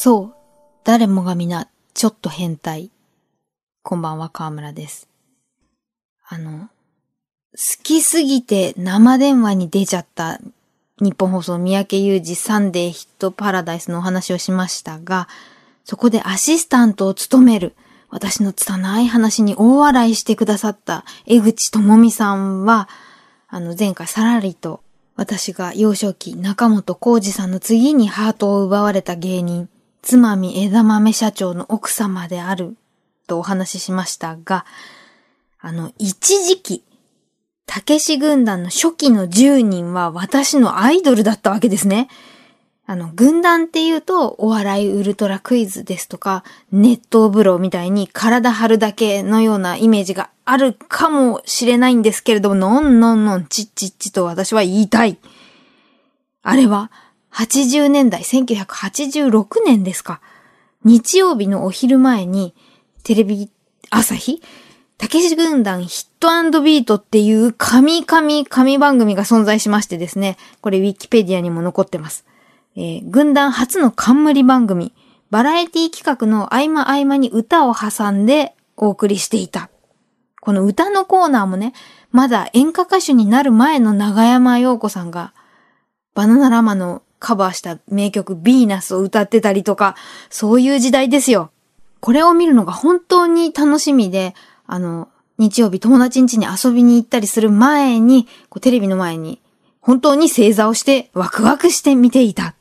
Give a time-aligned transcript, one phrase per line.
[0.00, 0.34] そう。
[0.84, 2.92] 誰もが皆、ちょっと変態。
[3.82, 5.08] こんばんは、河村です。
[6.28, 6.68] あの、
[7.50, 10.38] 好きすぎて生電話に出ちゃった
[11.00, 15.26] 日本放送三宅裕二サンデーヒットパラダイスのお話をしましたが、
[15.82, 17.74] そこでアシスタントを務める
[18.08, 22.88] 私の拙い話に大笑いしてくださった江口智美さんは、
[23.48, 24.80] あの前回さらりと
[25.16, 29.68] 私が幼少期中本浩二さんの次にハートを奪われた芸人、
[30.02, 32.76] つまみ枝豆社長の奥様である
[33.26, 34.64] とお話ししましたが、
[35.60, 36.84] あの、一時期、
[37.66, 42.08] たけし軍団の初期の10人は私のアイドルだったわけですね。
[42.86, 55.18] あの、軍団っていうと、お笑いウルトラクイズですとか、熱湯風呂みたいに体張るだけのようなイメージがあるかもしれないんですけれども、のんのんのん、ちっちっちと私は言いたい。
[56.42, 56.90] あれは、
[57.32, 60.20] 80年代、1986年ですか。
[60.84, 62.54] 日曜日のお昼前に、
[63.02, 63.50] テレビ
[63.90, 64.42] 朝日
[64.98, 72.26] たけし軍団ヒットビートっていう神々神番組が存在しましてですね、これウィキペディアにも残ってます。
[72.76, 74.92] えー、軍団初の冠番組、
[75.30, 79.70] バラエティ企画の合間合間に歌を挟んでお送りしていた。
[80.40, 81.74] この歌のコーナーもね、
[82.10, 85.32] まだ演歌歌手になる前の長山陽子さんが、
[86.14, 89.96] バナナラマのカバーした名曲ヴィーナスを歌ってたりとか、
[90.30, 91.50] そういう時代ですよ。
[92.00, 94.34] これを見るのが本当に楽しみで、
[94.66, 95.08] あの、
[95.38, 99.40] 日曜日友達ん家に遊びに行ったりする前に、こうテレビの前に、
[99.80, 102.54] 本当に正座をしてワクワクして見ていた。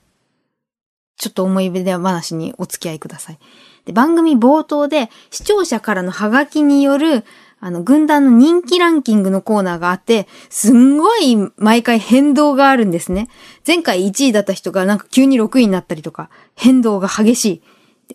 [1.17, 3.39] ちょっと思い出話にお付き合いください。
[3.85, 7.23] で番組冒頭で視聴者からのハガキによる
[7.59, 13.29] あの、軍団の人気ランキングのコーナーがあって、すんごい毎回変動があるんですね。
[13.65, 17.61] 前回1位だった人がなんか急に6位になったりとか、変動が激しい。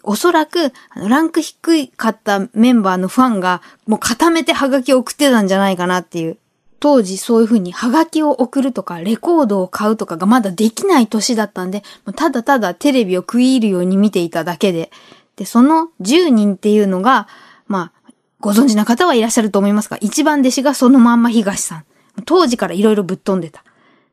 [0.04, 6.38] おそらく、あの、ランク低かったメンバーのファンが、もう固めてハガキを送ってたんじゃないかなっていう。
[6.80, 11.82] 当時そういう風にハガキを送るとか、レコードを買うとかがまだできない年だったんで、
[12.16, 14.90] ただただテレビを食い入るように見ていただけで。
[15.36, 17.28] で、その10人っていうのが、
[17.68, 18.01] まあ、
[18.42, 21.84] ご存知な方はいらっしゃると思いますが、一番弟子がそのまんま東さん。
[22.26, 23.64] 当時からいろいろぶっ飛んでた。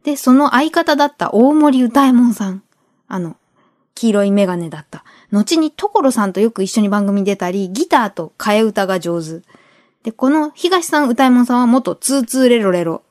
[0.04, 2.62] で、その相方だった大森歌右衛門さん。
[3.08, 3.38] あの、
[3.96, 5.04] 黄色いメガネだった。
[5.32, 9.42] 後に所さんとよく一緒に番組出たり、ギターと替え歌が上手。
[10.04, 13.02] で、この東さん歌右衛門さんは元ツーツーレロレロ、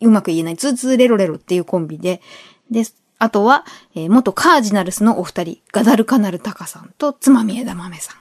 [0.00, 2.20] うまく言えないツーツーレロレロっていうコンビで、
[2.68, 2.82] で、
[3.20, 3.64] あとは、
[3.94, 8.16] えー、元カージナルスのお二人、ガダルカナルタカさんとつまみ枝豆さん。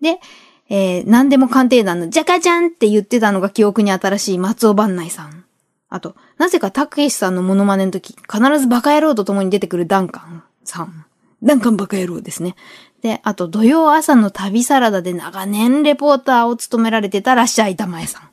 [0.00, 0.20] で、
[0.70, 5.44] えー、何でも鑑定団のジャカジャンって言ってたのが記憶に新しい松尾万内さん。
[5.88, 11.04] あと、なぜかたけしさんのモノマネの時、必ずバカ野郎と共に出てくるダンカンさん。
[11.42, 12.54] ダンカンバカ野郎ですね。
[13.02, 18.30] で、あと土曜朝の旅サラダで長年レポーターを務められてたらっしゃい玉江さん。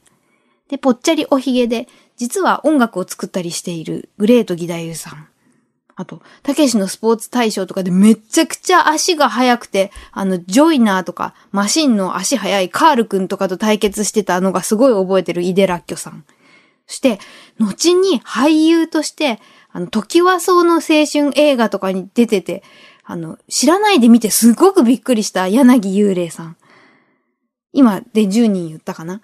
[0.69, 1.87] で、ぽっちゃりおひげで、
[2.17, 5.27] 実は音楽を作ったりしているグレートギダユさん。
[5.99, 16.23] あと、たけしのスポーツ大賞とかでめちゃくちゃ足が速くて、あの、ジョイナーとか、マシンの足速いカールくんとかと対決してたのがすごい覚えてるイデラッキョさん。
[16.85, 17.17] そして、
[17.59, 19.39] 後に俳優として、
[19.71, 22.61] あの、時はそうの青春映画とかに出てて、
[23.03, 26.57] あの、知らないで見てすごくびっくりした柳幽霊さん。
[27.73, 29.21] 今で10人言ったかな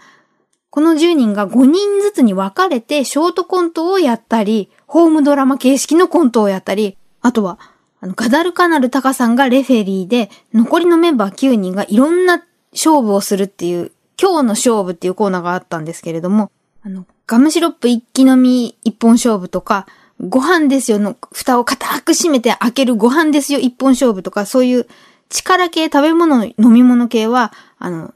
[0.74, 7.58] この10人が5人ずつに分かれてショートコントをやったり、ホームドラマ形式のコントをやったり、あとは、
[8.00, 16.52] あの、ガダルカナルタカさんがレフェリーで、残りのメンバー9人がいろんな勝負をするっていう、今日の勝負っていうコーナーがあったんですけれども、
[16.84, 19.88] あの、ガムシロップ一気飲み一本勝負とか、
[20.20, 24.88] ご飯ですよの蓋を固く閉めて開けるご飯ですよ一本勝負とか、そういう
[25.30, 28.14] 力系、食べ物、飲み物系は、あの、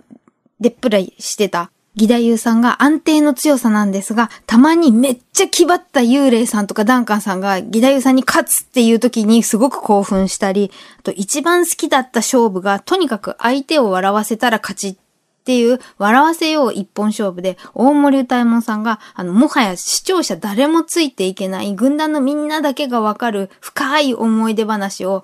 [0.59, 14.95] でっぷらしてた義太夫さんが安定の強さなんですが、たまにめっちゃ気張った幽霊さんとかダンカンさんが義太夫さんに勝つっていう時にすごく興奮したり、あと一番好きだった勝負がとにかく相手を笑わせたら勝ちっ
[15.47, 25.23] ていう笑わせよう一本勝負で、大森歌右衛門さんが、あの、もはや視聴者誰もついていけない軍団のみんなだけがわかる深い思い出話を、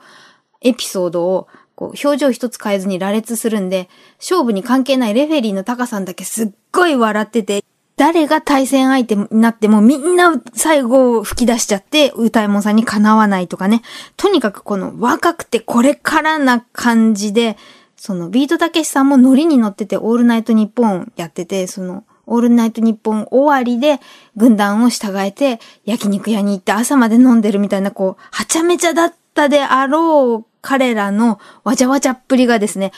[0.61, 3.89] エピソードをこう、表情一つ変えずに羅列するんで、
[4.19, 7.63] 勝負に関係ないレフェリーのタカさんだけすっごい笑ってて、
[7.95, 13.81] 誰が対戦相手になってもみんな最後吹き出しちゃって、歌いもんさんにかなわないとかね。
[14.17, 17.57] とにかくこの若くてこれからな感じで、
[17.95, 23.99] そのビートたけしさんもノリに乗ってて、オールナイトニッポンやってて、その、オールナイトニッポン終わりで
[24.35, 32.93] 軍団を従えて焼肉屋に行って朝まで飲んでるみたいな、こう、はちゃめちゃだったであろう彼らのわちゃわちゃっぷりがですね、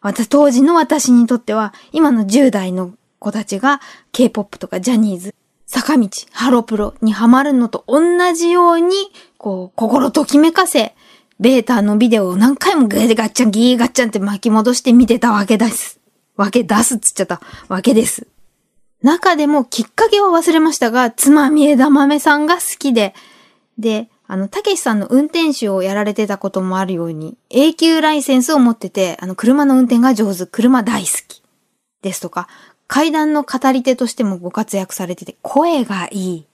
[0.00, 3.80] 私、当時の私にとっては、今の10代の子たちが
[4.12, 5.34] K-POP とかジャニーズ、
[5.66, 8.00] 坂道、ハロプロにハマるのと同
[8.32, 8.94] じように、
[9.36, 10.94] こう、心ときめかせ、
[11.40, 16.00] ベータのビデオを何回もガッチャン、ギーガッチャンって巻き戻して見てたわけです。
[16.36, 18.28] わけ出すっつっちゃったわけです。
[19.02, 23.14] 中でもきっかけは忘れましたが、妻三枝豆さんが好きで、
[23.76, 31.42] で、あの、たけしさんの運転手をやられてたこともあるように、永久ライセンスを持ってて、あの、車の運転が上手、車大好き。
[32.02, 32.46] ですとか、
[32.86, 36.46] 階段の語り手としてもご活躍されてて、声がいい。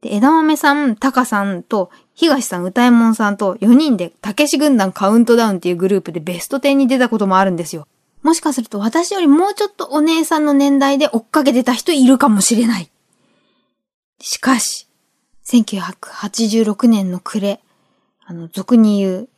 [0.00, 7.86] で、枝豆さん、タカさんと、東さん、歌右衛門さんと4人で、たけし軍団カウントダウンっていうグループでベスト10に出たこともあるんですよ。
[8.22, 12.90] もしかすると私よりもうちょっとお姉さんの年代で追っかけてた人いるかもしれない。
[14.20, 14.87] しかし、
[15.48, 17.60] 1986年の暮れ、
[18.26, 19.28] あの、俗に言う、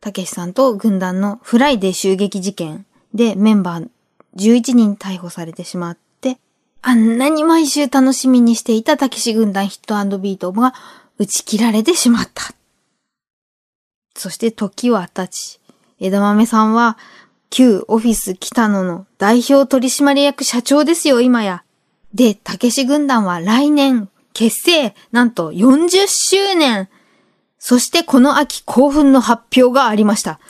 [0.00, 3.88] たけしさんと軍団のフライデー襲撃事件でメンバー
[4.36, 6.38] 11人逮捕されてしまって、
[6.82, 10.72] あんなに毎週楽しみにしていたたけし軍団ヒットビートが
[11.18, 12.54] 打ち切られてしまった。
[14.14, 15.58] そして時は経ち、
[15.98, 16.96] 枝豆さんは
[17.50, 21.64] 旧オフィス北野の代表取締役社長ですよ、今や。
[22.14, 26.90] で、たけし軍団は来年、結成、なんと40周年。
[27.58, 30.40] そしてこの秋興奮の発表がありました。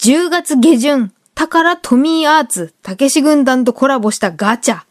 [0.00, 4.82] 10月下旬、宝トミーアーツ、たけし軍団とコラボしたガチャ。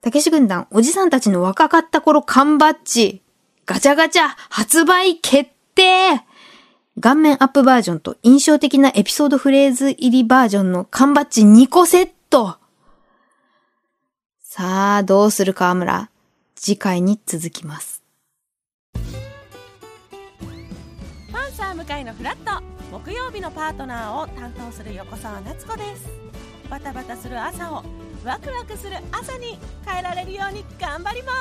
[0.00, 3.20] たけし軍団、おじさんたちの若かった頃缶バッジ。
[3.66, 6.22] ガチャガチャ、発売決定
[7.00, 12.58] 顔面アップバージョンと印象的なエピソードフレーズ入りバージョンの缶バッジ2個セット
[14.44, 16.11] さあ、どうする河村？
[16.64, 18.04] 次回に続きます。
[21.32, 22.62] パンサー向かいのフラット
[22.92, 26.08] 木曜日のパートナーを担当する横澤夏子です。
[26.70, 27.82] バタバタする朝を
[28.24, 31.32] ワクワクする朝に変えられるように頑張りま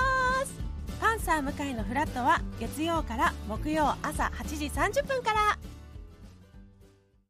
[0.43, 0.55] す。
[0.99, 5.70] パンサー向かいのフラットは月曜から木曜朝8時30分から。